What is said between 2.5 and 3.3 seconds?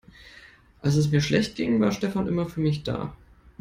mich da.